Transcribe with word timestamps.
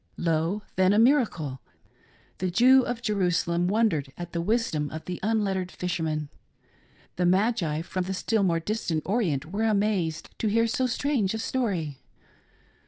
Lo,« 0.17 0.63
then, 0.77 0.93
a 0.93 0.97
miracle! 0.97 1.61
The 2.39 2.49
Jew 2.49 2.81
of 2.81 3.03
Jerusalem 3.03 3.67
wondered 3.67 4.11
at 4.17 4.31
the 4.33 4.41
wisdom 4.41 4.89
of 4.89 5.05
the 5.05 5.19
unlettered 5.21 5.69
Fisherman. 5.71 6.29
The 7.17 7.25
magi 7.27 7.83
from 7.83 8.05
the 8.05 8.15
still 8.15 8.41
more 8.41 8.59
distant 8.59 9.03
Orient 9.05 9.51
were 9.51 9.65
amazed 9.65 10.31
to 10.39 10.47
hear 10.47 10.65
so 10.65 10.87
strange 10.87 11.35
a 11.35 11.37
story. 11.37 11.99